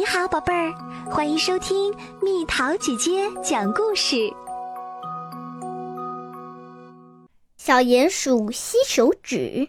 [0.00, 0.72] 你好，宝贝儿，
[1.10, 4.32] 欢迎收听蜜桃姐姐讲故事。
[7.58, 9.68] 小鼹鼠吸手指。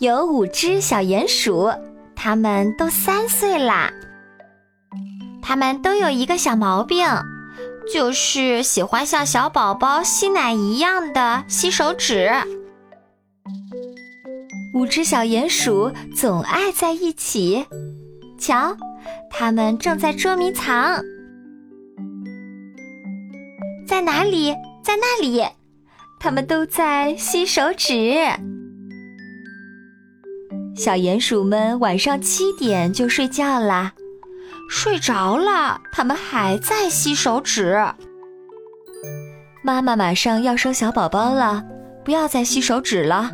[0.00, 1.72] 有五只小鼹鼠，
[2.16, 3.92] 它们都三岁啦。
[5.40, 7.06] 它们都有一个小毛病，
[7.94, 12.32] 就是喜欢像小宝宝吸奶一样的吸手指。
[14.74, 17.66] 五只小鼹鼠总爱在一起。
[18.42, 18.76] 瞧，
[19.30, 21.00] 他们正在捉迷藏，
[23.86, 24.52] 在哪里？
[24.82, 25.40] 在那里，
[26.18, 28.16] 他们都在吸手指。
[30.74, 33.92] 小鼹鼠们晚上七点就睡觉啦，
[34.68, 37.80] 睡着了，他们还在吸手指。
[39.62, 41.62] 妈妈马上要生小宝宝了，
[42.04, 43.30] 不要再吸手指了。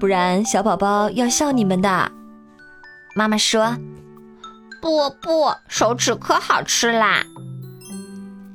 [0.00, 2.10] 不然，小宝宝要笑你们的。
[3.14, 3.76] 妈妈说
[4.80, 7.22] ：“不不，手指可好吃啦。”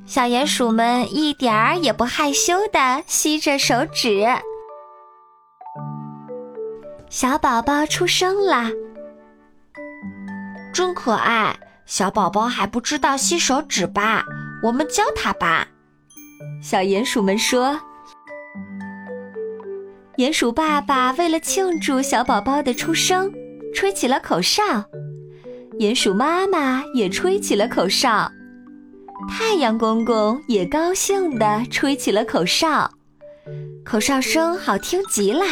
[0.06, 4.24] 小鼹鼠们一点儿也不害羞的吸着手指。
[7.08, 8.70] 小宝宝出生啦，
[10.72, 11.56] 真可爱。
[11.86, 14.24] 小宝宝还不知道吸手指吧？
[14.62, 15.68] 我们教他吧。
[16.60, 17.80] 小鼹鼠们说。
[20.16, 23.32] 鼹鼠爸爸为了庆祝小宝宝的出生，
[23.74, 24.62] 吹起了口哨。
[25.78, 28.30] 鼹鼠妈妈也吹起了口哨。
[29.28, 32.90] 太阳公公也高兴地吹起了口哨，
[33.84, 35.44] 口哨声好听极了。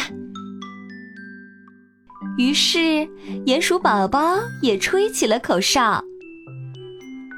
[2.37, 3.07] 于是，
[3.45, 6.03] 鼹鼠宝宝也吹起了口哨，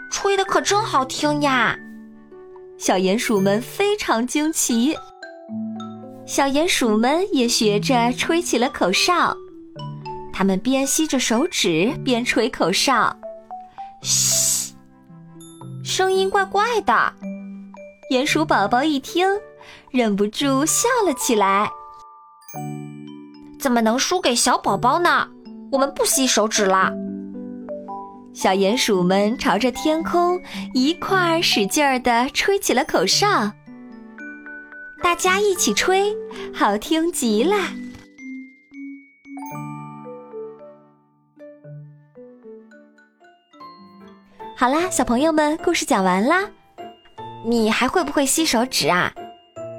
[0.10, 1.78] 吹的可真好听呀！
[2.78, 4.96] 小鼹鼠们非常惊奇。
[6.26, 9.36] 小鼹鼠们也学着吹起了口哨，
[10.38, 13.18] 他们边吸着手指边吹口哨，
[14.04, 14.76] 嘘，
[15.84, 16.94] 声音怪怪的。
[18.12, 19.28] 鼹鼠宝宝一听，
[19.90, 21.68] 忍不住笑了起来。
[23.60, 25.28] 怎么能输给小宝宝呢？
[25.72, 26.94] 我们不吸手指了。
[28.32, 30.40] 小鼹鼠们朝着天空
[30.76, 33.52] 一块儿使劲儿地吹起了口哨。
[35.02, 36.16] 大家一起吹，
[36.54, 37.56] 好听极了。
[44.60, 46.50] 好啦，小朋友们，故事讲完啦。
[47.46, 49.14] 你还会不会吸手指啊？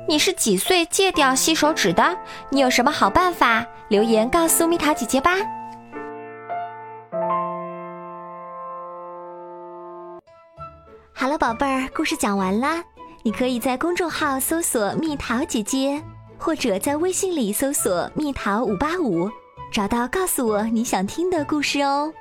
[0.07, 2.17] 你是几岁戒掉吸手指的？
[2.49, 3.67] 你有什么好办法？
[3.89, 5.33] 留言告诉蜜桃姐姐吧。
[11.13, 12.81] 好了，宝贝儿，故事讲完啦。
[13.25, 16.01] 你可以在公众号搜索“蜜桃姐姐”，
[16.39, 19.29] 或者在微信里搜索“蜜桃五八五”，
[19.75, 22.13] 找到告诉我你想听的故事哦。